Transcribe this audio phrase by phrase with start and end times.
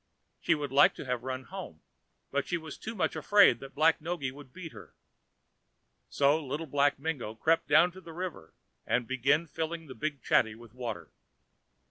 [0.39, 1.81] She would have liked to run home,
[2.31, 4.95] but she was too much afraid that Black Noggy would beat her.
[6.09, 10.23] So Little Black Mingo crept down to the river, and began to fill the big
[10.23, 11.11] chatty with water.